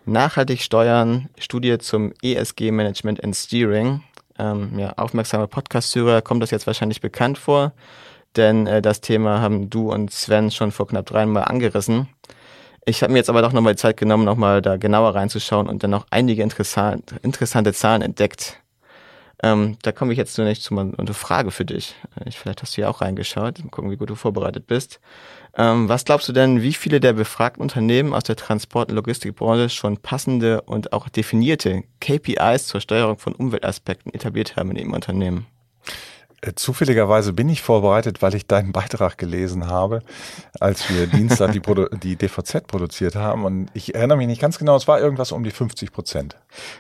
Nachhaltig 0.06 0.62
steuern, 0.62 1.28
Studie 1.38 1.76
zum 1.76 2.14
ESG 2.22 2.70
Management 2.70 3.22
and 3.22 3.36
Steering. 3.36 4.02
Ähm, 4.38 4.78
ja, 4.78 4.94
aufmerksame 4.96 5.46
Podcast-Hörer 5.46 6.22
kommt 6.22 6.42
das 6.42 6.50
jetzt 6.50 6.66
wahrscheinlich 6.66 7.02
bekannt 7.02 7.36
vor, 7.36 7.72
denn 8.34 8.66
äh, 8.66 8.80
das 8.80 9.02
Thema 9.02 9.42
haben 9.42 9.68
du 9.68 9.92
und 9.92 10.10
Sven 10.10 10.50
schon 10.50 10.72
vor 10.72 10.88
knapp 10.88 11.04
dreimal 11.06 11.44
angerissen. 11.44 12.08
Ich 12.84 13.02
habe 13.02 13.12
mir 13.12 13.18
jetzt 13.18 13.30
aber 13.30 13.42
doch 13.42 13.52
nochmal 13.52 13.74
die 13.74 13.80
Zeit 13.80 13.96
genommen, 13.96 14.24
nochmal 14.24 14.62
da 14.62 14.76
genauer 14.76 15.14
reinzuschauen 15.14 15.68
und 15.68 15.82
dann 15.82 15.90
noch 15.90 16.06
einige 16.10 16.42
interessant, 16.42 17.14
interessante 17.22 17.72
Zahlen 17.72 18.02
entdeckt. 18.02 18.60
Ähm, 19.42 19.78
da 19.82 19.92
komme 19.92 20.12
ich 20.12 20.18
jetzt 20.18 20.34
zunächst 20.34 20.64
zu 20.64 20.74
mal 20.74 20.92
eine 20.96 21.14
Frage 21.14 21.50
für 21.50 21.64
dich. 21.64 21.94
Ich, 22.26 22.38
vielleicht 22.38 22.60
hast 22.62 22.76
du 22.76 22.82
ja 22.82 22.88
auch 22.88 23.00
reingeschaut. 23.00 23.58
Mal 23.58 23.70
gucken, 23.70 23.90
wie 23.90 23.96
gut 23.96 24.10
du 24.10 24.14
vorbereitet 24.14 24.66
bist. 24.66 25.00
Ähm, 25.56 25.88
was 25.88 26.04
glaubst 26.04 26.28
du 26.28 26.32
denn, 26.32 26.62
wie 26.62 26.74
viele 26.74 27.00
der 27.00 27.14
befragten 27.14 27.62
Unternehmen 27.62 28.12
aus 28.12 28.24
der 28.24 28.36
Transport- 28.36 28.90
und 28.90 28.96
Logistikbranche 28.96 29.70
schon 29.70 29.96
passende 29.96 30.60
und 30.62 30.92
auch 30.92 31.08
definierte 31.08 31.84
KPIs 32.00 32.66
zur 32.66 32.80
Steuerung 32.80 33.18
von 33.18 33.34
Umweltaspekten 33.34 34.12
etabliert 34.12 34.56
haben 34.56 34.70
in 34.72 34.76
ihrem 34.76 34.92
Unternehmen? 34.92 35.46
Äh, 36.42 36.54
zufälligerweise 36.54 37.32
bin 37.32 37.48
ich 37.48 37.62
vorbereitet, 37.62 38.22
weil 38.22 38.34
ich 38.34 38.46
deinen 38.46 38.72
Beitrag 38.72 39.18
gelesen 39.18 39.66
habe, 39.66 40.02
als 40.58 40.88
wir 40.88 41.06
Dienstag 41.06 41.52
die, 41.52 41.60
Produ 41.60 41.88
die 42.02 42.16
DVZ 42.16 42.66
produziert 42.66 43.14
haben. 43.14 43.44
Und 43.44 43.68
ich 43.74 43.94
erinnere 43.94 44.18
mich 44.18 44.26
nicht 44.26 44.40
ganz 44.40 44.58
genau, 44.58 44.76
es 44.76 44.88
war 44.88 45.00
irgendwas 45.00 45.32
um 45.32 45.44
die 45.44 45.50
50 45.50 45.92
Prozent. 45.92 46.36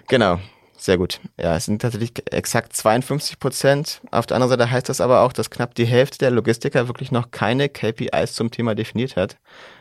Genau, 0.08 0.38
sehr 0.76 0.96
gut. 0.96 1.20
Ja, 1.38 1.56
es 1.56 1.66
sind 1.66 1.82
tatsächlich 1.82 2.12
exakt 2.32 2.74
52 2.74 3.38
Prozent. 3.38 4.00
Auf 4.10 4.24
der 4.24 4.36
anderen 4.36 4.50
Seite 4.50 4.70
heißt 4.70 4.88
das 4.88 5.02
aber 5.02 5.20
auch, 5.20 5.34
dass 5.34 5.50
knapp 5.50 5.74
die 5.74 5.84
Hälfte 5.84 6.18
der 6.18 6.30
Logistiker 6.30 6.88
wirklich 6.88 7.12
noch 7.12 7.30
keine 7.30 7.68
KPIs 7.68 8.32
zum 8.32 8.50
Thema 8.50 8.74
definiert 8.74 9.16
hat, 9.16 9.36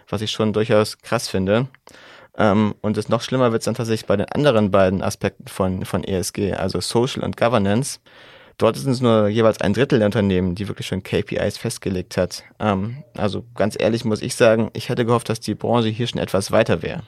was 0.10 0.22
ich 0.22 0.32
schon 0.32 0.52
durchaus 0.52 0.98
krass 0.98 1.30
finde. 1.30 1.70
Ähm, 2.38 2.76
und 2.82 2.98
es 2.98 3.08
noch 3.08 3.22
schlimmer 3.22 3.54
wird 3.54 3.62
es 3.62 3.66
dann 3.66 3.76
tatsächlich 3.76 4.08
bei 4.08 4.18
den 4.18 4.28
anderen 4.28 4.72
beiden 4.72 5.02
Aspekten 5.02 5.48
von, 5.48 5.86
von 5.86 6.04
ESG, 6.04 6.54
also 6.54 6.82
Social 6.82 7.24
und 7.24 7.38
Governance. 7.38 8.00
Dort 8.60 8.76
sind 8.76 8.92
es 8.92 9.00
nur 9.00 9.30
jeweils 9.30 9.62
ein 9.62 9.74
Drittel 9.74 10.00
der 10.00 10.08
Unternehmen, 10.08 10.54
die 10.54 10.68
wirklich 10.68 10.86
schon 10.86 11.02
KPIs 11.02 11.58
festgelegt 11.58 12.18
hat. 12.18 12.44
Ähm, 12.60 13.04
also 13.16 13.46
ganz 13.56 13.78
ehrlich 13.80 14.04
muss 14.04 14.22
ich 14.22 14.36
sagen, 14.36 14.70
ich 14.74 14.90
hätte 14.90 15.06
gehofft, 15.06 15.30
dass 15.30 15.40
die 15.40 15.56
Branche 15.56 15.88
hier 15.88 16.08
schon 16.08 16.20
etwas 16.20 16.52
weiter 16.52 16.82
wäre. 16.84 17.04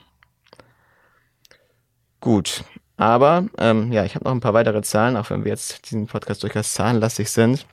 Gut, 2.20 2.64
aber 2.96 3.46
ähm, 3.58 3.92
ja, 3.92 4.04
ich 4.04 4.14
habe 4.14 4.24
noch 4.24 4.32
ein 4.32 4.40
paar 4.40 4.54
weitere 4.54 4.80
Zahlen, 4.80 5.16
auch 5.16 5.28
wenn 5.28 5.44
wir 5.44 5.50
jetzt 5.50 5.90
diesen 5.90 6.06
Podcast 6.06 6.42
durchaus 6.42 6.72
zahlenlastig 6.72 7.30
sind. 7.30 7.66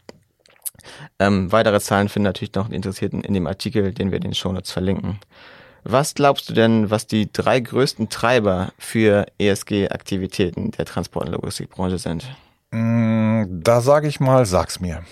Ähm, 1.17 1.49
weitere 1.53 1.79
Zahlen 1.79 2.09
finden 2.09 2.25
natürlich 2.25 2.55
noch 2.55 2.67
die 2.67 2.75
Interessierten 2.75 3.23
in 3.23 3.33
dem 3.33 3.47
Artikel, 3.47 3.93
den 3.93 4.11
wir 4.11 4.17
in 4.17 4.23
den 4.23 4.35
Shownotes 4.35 4.71
verlinken. 4.71 5.19
Was 5.85 6.15
glaubst 6.15 6.49
du 6.49 6.53
denn, 6.53 6.89
was 6.89 7.07
die 7.07 7.31
drei 7.31 7.61
größten 7.61 8.09
Treiber 8.09 8.73
für 8.77 9.25
ESG-Aktivitäten 9.37 10.71
der 10.71 10.83
Transport- 10.83 11.27
und 11.27 11.31
Logistikbranche 11.31 11.97
sind? 11.97 12.27
Mm, 12.71 13.61
da 13.63 13.81
sage 13.81 14.07
ich 14.07 14.19
mal, 14.19 14.45
sag's 14.45 14.79
mir. 14.79 15.03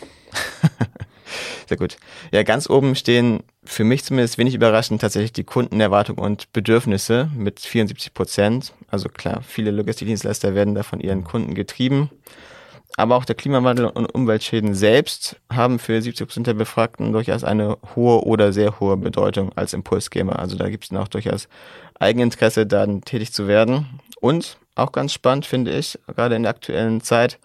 Sehr 1.67 1.77
gut. 1.77 1.97
Ja, 2.31 2.43
ganz 2.43 2.69
oben 2.69 2.95
stehen 2.95 3.43
für 3.63 3.83
mich 3.83 4.03
zumindest 4.03 4.37
wenig 4.37 4.55
überraschend 4.55 5.01
tatsächlich 5.01 5.33
die 5.33 5.43
Kundenerwartungen 5.43 6.23
und 6.23 6.53
Bedürfnisse 6.53 7.29
mit 7.35 7.59
74 7.59 8.13
Prozent. 8.13 8.73
Also 8.87 9.09
klar, 9.09 9.41
viele 9.45 9.71
Logistikdienstleister 9.71 10.55
werden 10.55 10.75
da 10.75 10.83
von 10.83 10.99
ihren 11.01 11.23
Kunden 11.23 11.55
getrieben. 11.55 12.09
Aber 12.95 13.15
auch 13.15 13.25
der 13.25 13.35
Klimawandel 13.35 13.85
und 13.85 14.07
Umweltschäden 14.07 14.73
selbst 14.73 15.35
haben 15.51 15.77
für 15.77 16.01
70 16.01 16.27
Prozent 16.27 16.47
der 16.47 16.53
Befragten 16.53 17.11
durchaus 17.11 17.43
eine 17.43 17.77
hohe 17.95 18.23
oder 18.23 18.53
sehr 18.53 18.79
hohe 18.79 18.97
Bedeutung 18.97 19.51
als 19.55 19.73
Impulsgeber. 19.73 20.39
Also 20.39 20.57
da 20.57 20.69
gibt 20.69 20.85
es 20.85 20.97
auch 20.97 21.07
durchaus 21.07 21.47
Eigeninteresse, 21.99 22.65
dann 22.65 23.01
tätig 23.01 23.33
zu 23.33 23.47
werden. 23.47 23.99
Und 24.19 24.57
auch 24.77 24.91
ganz 24.91 25.13
spannend 25.13 25.45
finde 25.45 25.71
ich, 25.77 25.99
gerade 26.15 26.35
in 26.35 26.43
der 26.43 26.51
aktuellen 26.51 27.01
Zeit, 27.01 27.39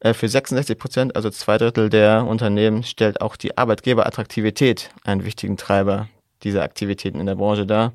äh, 0.00 0.14
für 0.14 0.28
66 0.28 0.78
Prozent, 0.78 1.16
also 1.16 1.30
zwei 1.30 1.58
Drittel 1.58 1.88
der 1.88 2.26
Unternehmen, 2.26 2.82
stellt 2.82 3.20
auch 3.20 3.36
die 3.36 3.56
Arbeitgeberattraktivität 3.56 4.90
einen 5.04 5.24
wichtigen 5.24 5.56
Treiber 5.56 6.08
dieser 6.42 6.62
Aktivitäten 6.62 7.20
in 7.20 7.26
der 7.26 7.36
Branche 7.36 7.66
dar. 7.66 7.92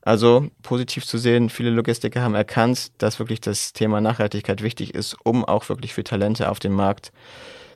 Also 0.00 0.48
positiv 0.62 1.06
zu 1.06 1.16
sehen, 1.16 1.48
viele 1.48 1.70
Logistiker 1.70 2.22
haben 2.22 2.34
erkannt, 2.34 2.90
dass 2.98 3.20
wirklich 3.20 3.40
das 3.40 3.72
Thema 3.72 4.00
Nachhaltigkeit 4.00 4.62
wichtig 4.62 4.94
ist, 4.94 5.14
um 5.22 5.44
auch 5.44 5.68
wirklich 5.68 5.94
für 5.94 6.02
Talente 6.02 6.50
auf 6.50 6.58
dem 6.58 6.72
Markt, 6.72 7.12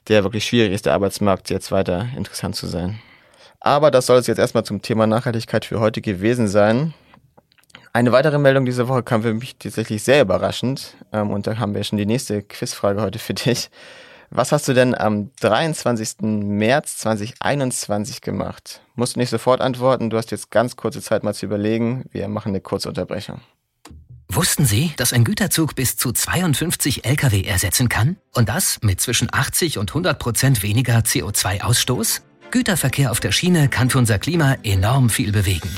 der 0.08 0.24
wirklich 0.24 0.44
schwierig 0.44 0.72
ist, 0.72 0.86
der 0.86 0.94
Arbeitsmarkt, 0.94 1.50
jetzt 1.50 1.70
weiter 1.70 2.08
interessant 2.16 2.56
zu 2.56 2.66
sein. 2.66 2.98
Aber 3.60 3.90
das 3.90 4.06
soll 4.06 4.18
es 4.18 4.26
jetzt 4.26 4.38
erstmal 4.38 4.64
zum 4.64 4.82
Thema 4.82 5.06
Nachhaltigkeit 5.06 5.64
für 5.64 5.78
heute 5.80 6.00
gewesen 6.00 6.48
sein. 6.48 6.94
Eine 7.96 8.12
weitere 8.12 8.36
Meldung 8.36 8.66
diese 8.66 8.88
Woche 8.88 9.02
kam 9.02 9.22
für 9.22 9.32
mich 9.32 9.56
tatsächlich 9.56 10.02
sehr 10.02 10.20
überraschend. 10.20 10.96
Ähm, 11.14 11.30
und 11.30 11.46
da 11.46 11.56
haben 11.56 11.74
wir 11.74 11.82
schon 11.82 11.96
die 11.96 12.04
nächste 12.04 12.42
Quizfrage 12.42 13.00
heute 13.00 13.18
für 13.18 13.32
dich. 13.32 13.70
Was 14.28 14.52
hast 14.52 14.68
du 14.68 14.74
denn 14.74 14.94
am 14.94 15.30
23. 15.40 16.16
März 16.20 16.98
2021 16.98 18.20
gemacht? 18.20 18.82
Musst 18.96 19.16
du 19.16 19.20
nicht 19.20 19.30
sofort 19.30 19.62
antworten, 19.62 20.10
du 20.10 20.18
hast 20.18 20.30
jetzt 20.30 20.50
ganz 20.50 20.76
kurze 20.76 21.00
Zeit 21.00 21.24
mal 21.24 21.32
zu 21.32 21.46
überlegen. 21.46 22.04
Wir 22.12 22.28
machen 22.28 22.50
eine 22.50 22.60
kurze 22.60 22.90
Unterbrechung. 22.90 23.40
Wussten 24.28 24.66
Sie, 24.66 24.92
dass 24.98 25.14
ein 25.14 25.24
Güterzug 25.24 25.74
bis 25.74 25.96
zu 25.96 26.12
52 26.12 27.06
Lkw 27.06 27.44
ersetzen 27.44 27.88
kann? 27.88 28.18
Und 28.34 28.50
das 28.50 28.78
mit 28.82 29.00
zwischen 29.00 29.32
80 29.32 29.78
und 29.78 29.88
100 29.92 30.18
Prozent 30.18 30.62
weniger 30.62 30.98
CO2-Ausstoß? 30.98 32.20
Güterverkehr 32.50 33.10
auf 33.10 33.20
der 33.20 33.32
Schiene 33.32 33.70
kann 33.70 33.88
für 33.88 33.96
unser 33.96 34.18
Klima 34.18 34.58
enorm 34.64 35.08
viel 35.08 35.32
bewegen. 35.32 35.70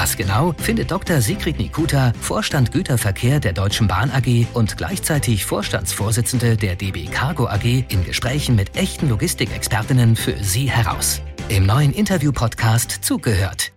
Was 0.00 0.16
genau, 0.16 0.54
findet 0.58 0.92
Dr. 0.92 1.20
Sigrid 1.20 1.58
Nikuta, 1.58 2.12
Vorstand 2.20 2.70
Güterverkehr 2.70 3.40
der 3.40 3.52
Deutschen 3.52 3.88
Bahn 3.88 4.12
AG 4.12 4.46
und 4.54 4.76
gleichzeitig 4.76 5.44
Vorstandsvorsitzende 5.44 6.56
der 6.56 6.76
DB 6.76 7.06
Cargo 7.06 7.48
AG 7.48 7.64
in 7.64 8.04
Gesprächen 8.04 8.54
mit 8.54 8.76
echten 8.76 9.08
Logistikexpertinnen 9.08 10.14
für 10.14 10.36
Sie 10.40 10.70
heraus. 10.70 11.20
Im 11.48 11.66
neuen 11.66 11.92
Interview-Podcast 11.92 12.92
zugehört. 13.02 13.72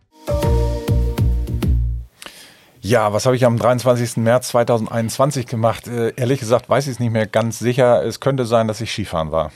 Ja, 2.82 3.14
was 3.14 3.26
habe 3.26 3.36
ich 3.36 3.44
am 3.44 3.58
23. 3.58 4.18
März 4.18 4.50
2021 4.50 5.48
gemacht? 5.48 5.88
Äh, 5.88 6.14
ehrlich 6.18 6.40
gesagt 6.40 6.70
weiß 6.70 6.86
ich 6.86 6.92
es 6.92 7.00
nicht 7.00 7.14
mehr 7.14 7.26
ganz 7.26 7.58
sicher. 7.58 8.06
Es 8.06 8.20
könnte 8.20 8.46
sein, 8.46 8.68
dass 8.68 8.80
ich 8.80 8.92
Skifahren 8.92 9.32
war. 9.32 9.52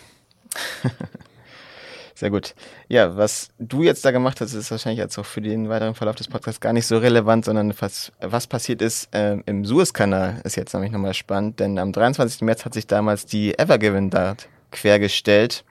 Sehr 2.17 2.29
gut. 2.29 2.55
Ja, 2.87 3.17
was 3.17 3.49
du 3.59 3.83
jetzt 3.83 4.05
da 4.05 4.11
gemacht 4.11 4.39
hast, 4.39 4.53
ist 4.53 4.71
wahrscheinlich 4.71 4.99
jetzt 4.99 5.17
auch 5.17 5.25
für 5.25 5.41
den 5.41 5.67
weiteren 5.67 5.95
Verlauf 5.95 6.15
des 6.15 6.29
Podcasts 6.29 6.61
gar 6.61 6.71
nicht 6.71 6.87
so 6.87 6.97
relevant, 6.97 7.43
sondern 7.43 7.73
was, 7.79 8.13
was 8.21 8.47
passiert 8.47 8.81
ist 8.81 9.13
äh, 9.13 9.37
im 9.45 9.65
Suezkanal, 9.65 10.39
ist 10.45 10.55
jetzt 10.55 10.73
nämlich 10.73 10.93
nochmal 10.93 11.13
spannend, 11.13 11.59
denn 11.59 11.77
am 11.77 11.91
23. 11.91 12.41
März 12.41 12.63
hat 12.63 12.73
sich 12.73 12.87
damals 12.87 13.25
die 13.25 13.59
Evergiven 13.59 14.09
da 14.09 14.37
quergestellt. 14.71 15.65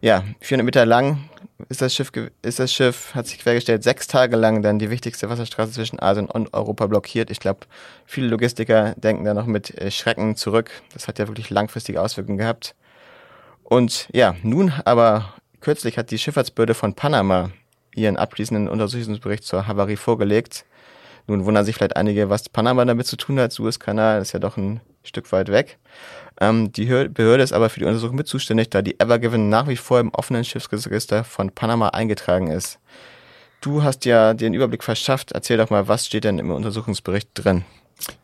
Ja, 0.00 0.24
400 0.40 0.64
Meter 0.64 0.86
lang 0.86 1.28
ist 1.68 1.82
das 1.82 1.94
Schiff, 1.94 2.10
ist 2.42 2.58
das 2.58 2.72
Schiff, 2.72 3.14
hat 3.14 3.28
sich 3.28 3.38
quergestellt, 3.38 3.84
sechs 3.84 4.08
Tage 4.08 4.34
lang 4.34 4.62
dann 4.62 4.80
die 4.80 4.90
wichtigste 4.90 5.30
Wasserstraße 5.30 5.70
zwischen 5.70 6.00
Asien 6.00 6.26
und 6.26 6.52
Europa 6.52 6.88
blockiert. 6.88 7.30
Ich 7.30 7.38
glaube, 7.38 7.60
viele 8.06 8.26
Logistiker 8.26 8.94
denken 8.96 9.24
da 9.24 9.34
noch 9.34 9.46
mit 9.46 9.78
äh, 9.78 9.92
Schrecken 9.92 10.34
zurück. 10.34 10.70
Das 10.94 11.06
hat 11.06 11.20
ja 11.20 11.28
wirklich 11.28 11.50
langfristige 11.50 12.00
Auswirkungen 12.00 12.38
gehabt. 12.38 12.74
Und 13.62 14.08
ja, 14.12 14.34
nun 14.42 14.72
aber 14.84 15.34
Kürzlich 15.60 15.98
hat 15.98 16.10
die 16.10 16.18
Schifffahrtsbehörde 16.18 16.74
von 16.74 16.94
Panama 16.94 17.50
ihren 17.94 18.16
abschließenden 18.16 18.68
Untersuchungsbericht 18.68 19.44
zur 19.44 19.66
Havarie 19.66 19.96
vorgelegt. 19.96 20.64
Nun 21.26 21.44
wundern 21.44 21.64
sich 21.64 21.76
vielleicht 21.76 21.96
einige, 21.96 22.30
was 22.30 22.48
Panama 22.48 22.84
damit 22.84 23.06
zu 23.06 23.16
tun 23.16 23.38
hat. 23.38 23.52
Suezkanal 23.52 24.22
ist 24.22 24.32
ja 24.32 24.38
doch 24.38 24.56
ein 24.56 24.80
Stück 25.02 25.30
weit 25.32 25.48
weg. 25.48 25.78
Ähm, 26.40 26.72
die 26.72 26.86
Behörde 26.86 27.42
ist 27.42 27.52
aber 27.52 27.68
für 27.68 27.80
die 27.80 27.86
Untersuchung 27.86 28.16
mit 28.16 28.26
zuständig, 28.26 28.70
da 28.70 28.82
die 28.82 28.98
Evergiven 28.98 29.48
nach 29.48 29.68
wie 29.68 29.76
vor 29.76 30.00
im 30.00 30.10
offenen 30.14 30.44
Schiffsregister 30.44 31.24
von 31.24 31.50
Panama 31.50 31.88
eingetragen 31.88 32.50
ist. 32.50 32.78
Du 33.60 33.82
hast 33.82 34.06
ja 34.06 34.32
den 34.32 34.54
Überblick 34.54 34.82
verschafft. 34.82 35.32
Erzähl 35.32 35.58
doch 35.58 35.68
mal, 35.68 35.86
was 35.86 36.06
steht 36.06 36.24
denn 36.24 36.38
im 36.38 36.50
Untersuchungsbericht 36.50 37.28
drin? 37.34 37.64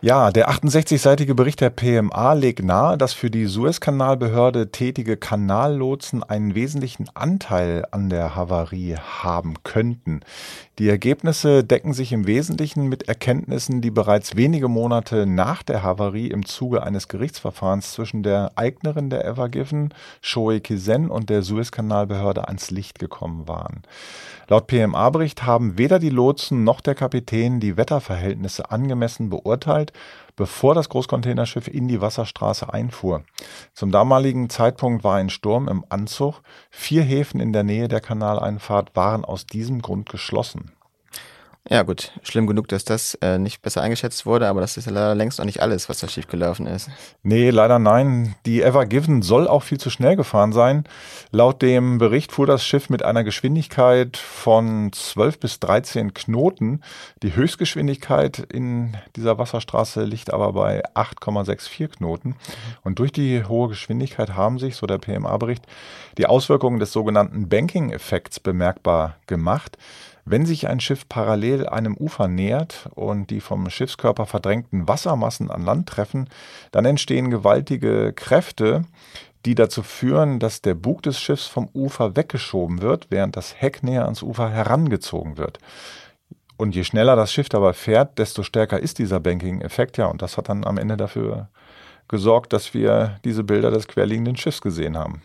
Ja, 0.00 0.30
der 0.30 0.50
68-seitige 0.50 1.34
Bericht 1.34 1.60
der 1.60 1.70
PMA 1.70 2.32
legt 2.34 2.62
nahe, 2.62 2.96
dass 2.96 3.12
für 3.12 3.30
die 3.30 3.46
Suezkanalbehörde 3.46 4.70
tätige 4.70 5.16
Kanallotsen 5.16 6.22
einen 6.22 6.54
wesentlichen 6.54 7.08
Anteil 7.14 7.84
an 7.90 8.08
der 8.08 8.34
Havarie 8.34 8.96
haben 8.96 9.54
könnten. 9.64 10.20
Die 10.78 10.88
Ergebnisse 10.88 11.64
decken 11.64 11.94
sich 11.94 12.12
im 12.12 12.26
Wesentlichen 12.26 12.86
mit 12.88 13.08
Erkenntnissen, 13.08 13.80
die 13.80 13.90
bereits 13.90 14.36
wenige 14.36 14.68
Monate 14.68 15.26
nach 15.26 15.62
der 15.62 15.82
Havarie 15.82 16.28
im 16.28 16.44
Zuge 16.44 16.82
eines 16.82 17.08
Gerichtsverfahrens 17.08 17.92
zwischen 17.92 18.22
der 18.22 18.52
Eignerin 18.56 19.10
der 19.10 19.24
Evergiven, 19.24 19.92
Shoei 20.20 20.60
Kizen, 20.60 21.10
und 21.10 21.30
der 21.30 21.42
Suezkanalbehörde 21.42 22.48
ans 22.48 22.70
Licht 22.70 22.98
gekommen 22.98 23.48
waren. 23.48 23.82
Laut 24.48 24.68
PMA-Bericht 24.68 25.44
haben 25.44 25.76
weder 25.76 25.98
die 25.98 26.10
Lotsen 26.10 26.62
noch 26.62 26.80
der 26.80 26.94
Kapitän 26.94 27.58
die 27.58 27.76
Wetterverhältnisse 27.76 28.70
angemessen 28.70 29.28
beurteilt, 29.28 29.65
bevor 30.36 30.74
das 30.74 30.88
Großcontainerschiff 30.88 31.66
in 31.66 31.88
die 31.88 32.00
Wasserstraße 32.00 32.72
einfuhr. 32.72 33.22
Zum 33.72 33.90
damaligen 33.90 34.48
Zeitpunkt 34.50 35.02
war 35.02 35.16
ein 35.16 35.30
Sturm 35.30 35.68
im 35.68 35.84
Anzug. 35.88 36.42
Vier 36.70 37.02
Häfen 37.02 37.40
in 37.40 37.52
der 37.52 37.64
Nähe 37.64 37.88
der 37.88 38.00
Kanaleinfahrt 38.00 38.94
waren 38.94 39.24
aus 39.24 39.46
diesem 39.46 39.82
Grund 39.82 40.08
geschlossen. 40.08 40.75
Ja 41.68 41.82
gut, 41.82 42.12
schlimm 42.22 42.46
genug, 42.46 42.68
dass 42.68 42.84
das 42.84 43.14
äh, 43.22 43.38
nicht 43.38 43.60
besser 43.60 43.82
eingeschätzt 43.82 44.24
wurde, 44.24 44.46
aber 44.46 44.60
das 44.60 44.76
ist 44.76 44.84
ja 44.84 44.92
leider 44.92 45.16
längst 45.16 45.40
noch 45.40 45.46
nicht 45.46 45.60
alles, 45.60 45.88
was 45.88 45.98
da 45.98 46.06
schiefgelaufen 46.06 46.68
ist. 46.68 46.88
Nee, 47.24 47.50
leider 47.50 47.80
nein. 47.80 48.36
Die 48.46 48.62
Ever 48.62 48.86
Given 48.86 49.20
soll 49.22 49.48
auch 49.48 49.64
viel 49.64 49.78
zu 49.78 49.90
schnell 49.90 50.14
gefahren 50.14 50.52
sein. 50.52 50.84
Laut 51.32 51.62
dem 51.62 51.98
Bericht 51.98 52.30
fuhr 52.30 52.46
das 52.46 52.64
Schiff 52.64 52.88
mit 52.88 53.04
einer 53.04 53.24
Geschwindigkeit 53.24 54.16
von 54.16 54.92
12 54.92 55.40
bis 55.40 55.58
13 55.58 56.14
Knoten. 56.14 56.82
Die 57.24 57.34
Höchstgeschwindigkeit 57.34 58.38
in 58.38 58.96
dieser 59.16 59.36
Wasserstraße 59.38 60.04
liegt 60.04 60.32
aber 60.32 60.52
bei 60.52 60.84
8,64 60.94 61.96
Knoten. 61.96 62.36
Und 62.84 63.00
durch 63.00 63.10
die 63.10 63.42
hohe 63.44 63.68
Geschwindigkeit 63.68 64.34
haben 64.34 64.60
sich, 64.60 64.76
so 64.76 64.86
der 64.86 64.98
PMA-Bericht, 64.98 65.64
die 66.16 66.26
Auswirkungen 66.26 66.78
des 66.78 66.92
sogenannten 66.92 67.48
Banking-Effekts 67.48 68.38
bemerkbar 68.38 69.16
gemacht. 69.26 69.76
Wenn 70.28 70.44
sich 70.44 70.66
ein 70.66 70.80
Schiff 70.80 71.08
parallel 71.08 71.68
einem 71.68 71.96
Ufer 71.96 72.26
nähert 72.26 72.90
und 72.96 73.30
die 73.30 73.40
vom 73.40 73.70
Schiffskörper 73.70 74.26
verdrängten 74.26 74.88
Wassermassen 74.88 75.52
an 75.52 75.64
Land 75.64 75.88
treffen, 75.88 76.28
dann 76.72 76.84
entstehen 76.84 77.30
gewaltige 77.30 78.12
Kräfte, 78.12 78.82
die 79.44 79.54
dazu 79.54 79.84
führen, 79.84 80.40
dass 80.40 80.62
der 80.62 80.74
Bug 80.74 81.02
des 81.02 81.20
Schiffs 81.20 81.46
vom 81.46 81.68
Ufer 81.72 82.16
weggeschoben 82.16 82.82
wird, 82.82 83.06
während 83.08 83.36
das 83.36 83.60
Heck 83.60 83.84
näher 83.84 84.06
ans 84.06 84.24
Ufer 84.24 84.50
herangezogen 84.50 85.38
wird. 85.38 85.60
Und 86.56 86.74
je 86.74 86.82
schneller 86.82 87.14
das 87.14 87.32
Schiff 87.32 87.48
dabei 87.48 87.72
fährt, 87.72 88.18
desto 88.18 88.42
stärker 88.42 88.80
ist 88.80 88.98
dieser 88.98 89.20
Banking-Effekt, 89.20 89.96
ja, 89.96 90.06
und 90.06 90.22
das 90.22 90.36
hat 90.36 90.48
dann 90.48 90.64
am 90.64 90.76
Ende 90.76 90.96
dafür 90.96 91.50
gesorgt, 92.08 92.52
dass 92.52 92.74
wir 92.74 93.20
diese 93.24 93.44
Bilder 93.44 93.70
des 93.70 93.86
querliegenden 93.86 94.34
Schiffs 94.34 94.60
gesehen 94.60 94.96
haben 94.98 95.22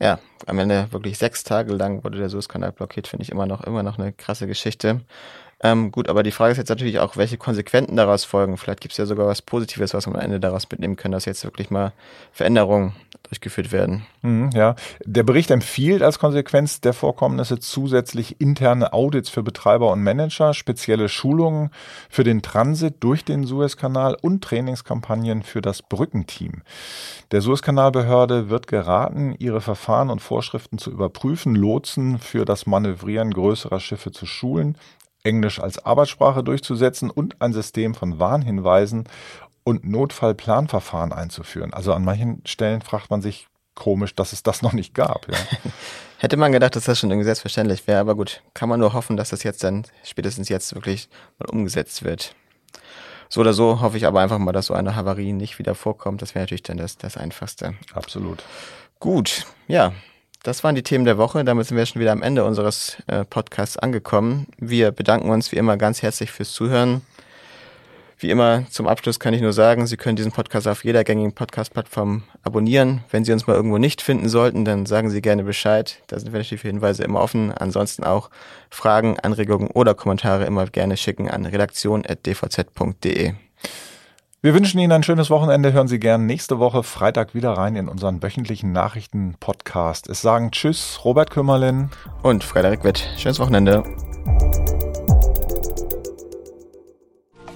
ja, 0.00 0.18
am 0.46 0.58
Ende 0.58 0.88
wirklich 0.90 1.18
sechs 1.18 1.44
Tage 1.44 1.72
lang 1.72 2.04
wurde 2.04 2.18
der 2.18 2.28
Suezkanal 2.28 2.72
blockiert, 2.72 3.08
finde 3.08 3.22
ich 3.24 3.30
immer 3.30 3.46
noch, 3.46 3.64
immer 3.64 3.82
noch 3.82 3.98
eine 3.98 4.12
krasse 4.12 4.46
Geschichte. 4.46 5.00
Ähm, 5.62 5.90
gut, 5.90 6.08
aber 6.08 6.22
die 6.22 6.32
Frage 6.32 6.52
ist 6.52 6.58
jetzt 6.58 6.68
natürlich 6.68 6.98
auch, 6.98 7.16
welche 7.16 7.38
Konsequenzen 7.38 7.96
daraus 7.96 8.24
folgen. 8.24 8.58
Vielleicht 8.58 8.82
gibt 8.82 8.92
es 8.92 8.98
ja 8.98 9.06
sogar 9.06 9.26
was 9.26 9.40
Positives, 9.40 9.94
was 9.94 10.06
wir 10.06 10.14
am 10.14 10.20
Ende 10.20 10.38
daraus 10.38 10.68
mitnehmen 10.70 10.96
können, 10.96 11.12
dass 11.12 11.24
jetzt 11.24 11.44
wirklich 11.44 11.70
mal 11.70 11.92
Veränderungen 12.30 12.94
durchgeführt 13.28 13.72
werden. 13.72 14.06
Mhm, 14.22 14.50
ja, 14.54 14.74
der 15.04 15.22
Bericht 15.22 15.50
empfiehlt 15.50 16.02
als 16.02 16.18
Konsequenz 16.18 16.80
der 16.80 16.92
Vorkommnisse 16.92 17.58
zusätzlich 17.58 18.40
interne 18.40 18.92
Audits 18.92 19.28
für 19.28 19.42
Betreiber 19.42 19.90
und 19.92 20.02
Manager, 20.02 20.54
spezielle 20.54 21.08
Schulungen 21.08 21.70
für 22.08 22.24
den 22.24 22.42
Transit 22.42 22.96
durch 23.00 23.24
den 23.24 23.44
Suezkanal 23.44 24.16
und 24.20 24.42
Trainingskampagnen 24.42 25.42
für 25.42 25.60
das 25.60 25.82
Brückenteam. 25.82 26.62
Der 27.32 27.40
Suezkanalbehörde 27.40 28.48
wird 28.48 28.66
geraten, 28.66 29.34
ihre 29.38 29.60
Verfahren 29.60 30.10
und 30.10 30.20
Vorschriften 30.20 30.78
zu 30.78 30.90
überprüfen, 30.90 31.54
Lotsen 31.54 32.18
für 32.18 32.44
das 32.44 32.66
Manövrieren 32.66 33.32
größerer 33.32 33.80
Schiffe 33.80 34.12
zu 34.12 34.26
schulen, 34.26 34.76
Englisch 35.26 35.60
als 35.60 35.84
Arbeitssprache 35.84 36.44
durchzusetzen 36.44 37.10
und 37.10 37.42
ein 37.42 37.52
System 37.52 37.94
von 37.94 38.18
Warnhinweisen 38.18 39.04
und 39.66 39.84
Notfallplanverfahren 39.84 41.12
einzuführen. 41.12 41.74
Also 41.74 41.92
an 41.92 42.04
manchen 42.04 42.40
Stellen 42.46 42.82
fragt 42.82 43.10
man 43.10 43.20
sich 43.20 43.48
komisch, 43.74 44.14
dass 44.14 44.32
es 44.32 44.44
das 44.44 44.62
noch 44.62 44.72
nicht 44.72 44.94
gab. 44.94 45.26
Ja. 45.28 45.36
Hätte 46.18 46.36
man 46.36 46.52
gedacht, 46.52 46.76
dass 46.76 46.84
das 46.84 47.00
schon 47.00 47.10
irgendwie 47.10 47.24
selbstverständlich 47.24 47.84
wäre, 47.88 47.98
aber 47.98 48.14
gut, 48.14 48.42
kann 48.54 48.68
man 48.68 48.78
nur 48.78 48.92
hoffen, 48.92 49.16
dass 49.16 49.30
das 49.30 49.42
jetzt 49.42 49.64
dann 49.64 49.84
spätestens 50.04 50.48
jetzt 50.48 50.76
wirklich 50.76 51.08
mal 51.40 51.50
umgesetzt 51.50 52.04
wird. 52.04 52.36
So 53.28 53.40
oder 53.40 53.52
so 53.52 53.80
hoffe 53.80 53.96
ich 53.96 54.06
aber 54.06 54.20
einfach 54.20 54.38
mal, 54.38 54.52
dass 54.52 54.66
so 54.66 54.74
eine 54.74 54.94
Havarie 54.94 55.32
nicht 55.32 55.58
wieder 55.58 55.74
vorkommt. 55.74 56.22
Das 56.22 56.36
wäre 56.36 56.44
natürlich 56.44 56.62
dann 56.62 56.76
das, 56.76 56.96
das 56.96 57.16
Einfachste. 57.16 57.74
Absolut. 57.92 58.44
Gut, 59.00 59.46
ja, 59.66 59.92
das 60.44 60.62
waren 60.62 60.76
die 60.76 60.84
Themen 60.84 61.06
der 61.06 61.18
Woche. 61.18 61.44
Damit 61.44 61.66
sind 61.66 61.76
wir 61.76 61.86
schon 61.86 62.00
wieder 62.00 62.12
am 62.12 62.22
Ende 62.22 62.44
unseres 62.44 62.98
äh, 63.08 63.24
Podcasts 63.24 63.76
angekommen. 63.76 64.46
Wir 64.58 64.92
bedanken 64.92 65.28
uns 65.30 65.50
wie 65.50 65.56
immer 65.56 65.76
ganz 65.76 66.02
herzlich 66.02 66.30
fürs 66.30 66.52
Zuhören. 66.52 67.02
Wie 68.18 68.30
immer 68.30 68.64
zum 68.70 68.86
Abschluss 68.86 69.20
kann 69.20 69.34
ich 69.34 69.42
nur 69.42 69.52
sagen, 69.52 69.86
Sie 69.86 69.98
können 69.98 70.16
diesen 70.16 70.32
Podcast 70.32 70.66
auf 70.66 70.84
jeder 70.84 71.04
gängigen 71.04 71.34
Podcast-Plattform 71.34 72.22
abonnieren. 72.42 73.04
Wenn 73.10 73.26
Sie 73.26 73.32
uns 73.32 73.46
mal 73.46 73.54
irgendwo 73.54 73.76
nicht 73.76 74.00
finden 74.00 74.30
sollten, 74.30 74.64
dann 74.64 74.86
sagen 74.86 75.10
Sie 75.10 75.20
gerne 75.20 75.44
Bescheid. 75.44 75.98
Da 76.06 76.18
sind 76.18 76.32
wir 76.32 76.38
natürlich 76.38 76.62
für 76.62 76.68
Hinweise 76.68 77.04
immer 77.04 77.20
offen. 77.20 77.52
Ansonsten 77.52 78.04
auch 78.04 78.30
Fragen, 78.70 79.20
Anregungen 79.20 79.68
oder 79.68 79.94
Kommentare 79.94 80.46
immer 80.46 80.64
gerne 80.66 80.96
schicken 80.96 81.28
an 81.30 81.44
redaktion.dvz.de. 81.44 83.34
Wir 84.40 84.54
wünschen 84.54 84.78
Ihnen 84.78 84.92
ein 84.92 85.02
schönes 85.02 85.28
Wochenende. 85.28 85.74
Hören 85.74 85.88
Sie 85.88 85.98
gern 85.98 86.24
nächste 86.24 86.58
Woche 86.58 86.84
Freitag 86.84 87.34
wieder 87.34 87.50
rein 87.52 87.76
in 87.76 87.88
unseren 87.88 88.22
wöchentlichen 88.22 88.72
Nachrichten-Podcast. 88.72 90.08
Es 90.08 90.22
sagen 90.22 90.52
Tschüss, 90.52 91.00
Robert 91.04 91.30
Kümmerlin 91.30 91.90
und 92.22 92.44
Frederik 92.44 92.82
Witt. 92.84 93.10
Schönes 93.18 93.40
Wochenende. 93.40 93.82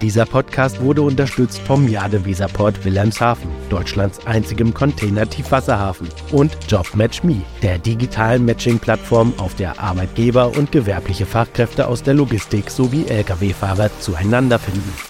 Dieser 0.02 0.25
Podcast 0.25 0.80
wurde 0.80 1.02
unterstützt 1.02 1.59
vom 1.59 1.87
Jade 1.87 2.25
Weserport 2.25 2.87
Wilhelmshaven, 2.87 3.50
Deutschlands 3.69 4.26
einzigem 4.26 4.73
Container-Tiefwasserhafen 4.73 6.09
und 6.33 6.57
JobMatchMe, 6.69 7.42
der 7.62 7.78
digitalen 7.78 8.47
Matching-Plattform, 8.47 9.35
auf 9.37 9.54
der 9.57 9.78
Arbeitgeber 9.78 10.57
und 10.57 10.73
gewerbliche 10.73 11.26
Fachkräfte 11.26 11.87
aus 11.87 12.02
der 12.02 12.14
Logistik 12.14 12.71
sowie 12.71 13.04
Lkw-Fahrer 13.09 13.90
zueinander 14.00 14.59
finden. 14.59 15.10